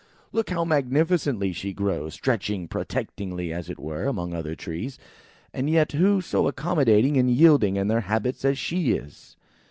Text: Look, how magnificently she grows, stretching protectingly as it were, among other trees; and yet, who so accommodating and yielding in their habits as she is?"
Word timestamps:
Look, 0.31 0.49
how 0.49 0.65
magnificently 0.65 1.53
she 1.53 1.73
grows, 1.73 2.15
stretching 2.15 2.67
protectingly 2.67 3.53
as 3.53 3.69
it 3.69 3.77
were, 3.77 4.05
among 4.07 4.33
other 4.33 4.55
trees; 4.55 4.97
and 5.53 5.69
yet, 5.69 5.91
who 5.91 6.21
so 6.21 6.47
accommodating 6.47 7.17
and 7.17 7.29
yielding 7.29 7.75
in 7.75 7.87
their 7.87 8.01
habits 8.01 8.43
as 8.43 8.57
she 8.57 8.93
is?" 8.93 9.35